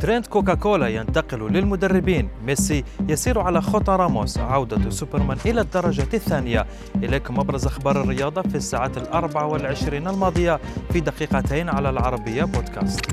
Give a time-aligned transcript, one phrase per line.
[0.00, 2.28] ترند كوكاكولا ينتقل للمدربين.
[2.46, 4.38] ميسي يسير على خطى راموس.
[4.38, 6.66] عودة سوبرمان إلى الدرجة الثانية.
[6.96, 10.60] إليكم أبرز أخبار الرياضة في الساعات الأربع والعشرين الماضية
[10.92, 13.06] في دقيقتين على العربية بودكاست.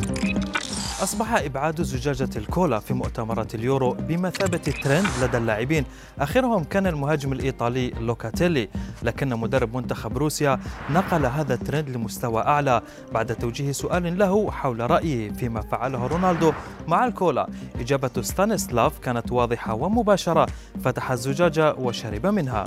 [1.06, 5.86] أصبح إبعاد زجاجة الكولا في مؤتمرات اليورو بمثابة ترند لدى اللاعبين.
[6.20, 8.70] آخرهم كان المهاجم الإيطالي لوكاتيلي.
[9.04, 10.60] لكن مدرب منتخب روسيا
[10.90, 12.82] نقل هذا الترند لمستوى أعلى
[13.12, 16.54] بعد توجيه سؤال له حول رأيه فيما فعله رونالدو
[16.88, 17.50] مع الكولا.
[17.80, 20.48] إجابة ستانيسلاف كانت واضحة ومباشرة.
[20.84, 22.66] فتح الزجاجة وشرب منها.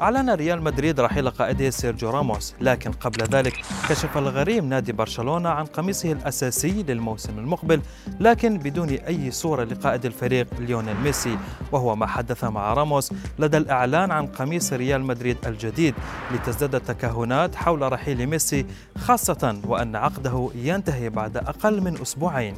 [0.00, 3.54] أعلن ريال مدريد رحيل قائده سيرجيو راموس لكن قبل ذلك
[3.88, 7.80] كشف الغريم نادي برشلونة عن قميصه الأساسي للموسم المقبل
[8.20, 11.38] لكن بدون أي صورة لقائد الفريق ليونيل ميسي.
[11.72, 15.94] وهو ما حدث مع راموس لدى الإعلان عن قميص ريال مدريد الجديد
[16.34, 18.66] لتزداد التكهنات حول رحيل ميسي
[18.98, 22.54] خاصة وأن عقده ينتهي بعد أقل من أسبوعين.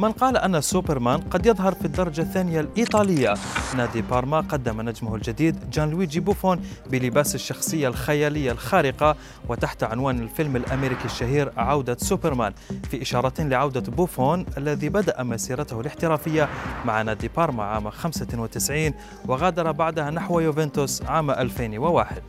[0.00, 3.34] من قال أن سوبرمان قد يظهر في الدرجة الثانية الإيطالية.
[3.76, 9.16] نادي بارما قدم نجمه الجديد جان لويجي بوفون بلباس الشخصية الخيالية الخارقة
[9.48, 12.52] وتحت عنوان الفيلم الأمريكي الشهير عودة سوبرمان
[12.90, 16.48] في إشارة لعودة بوفون الذي بدأ مسيرته الاحترافية
[16.84, 18.92] مع نادي بارما عام 95
[19.26, 22.22] وغادر بعدها نحو يوفنتوس عام 2001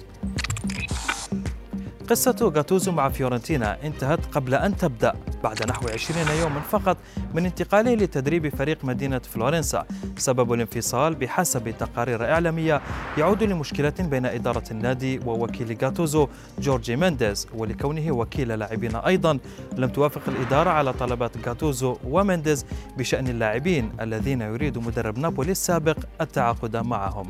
[2.11, 5.13] قصة غاتوزو مع فيورنتينا انتهت قبل أن تبدأ.
[5.43, 6.97] بعد نحو 20 يوما فقط
[7.33, 9.85] من انتقاله لتدريب فريق مدينة فلورنسا.
[10.17, 12.81] سبب الانفصال بحسب تقارير إعلامية
[13.17, 16.27] يعود لمشكلة بين إدارة النادي ووكيل غاتوزو
[16.59, 19.39] جورجي مينديز ولكونه وكيل لاعبين أيضا.
[19.77, 22.65] لم توافق الإدارة على طلبات غاتوزو ومينديز
[22.97, 27.29] بشأن اللاعبين الذين يريد مدرب نابولي السابق التعاقد معهم.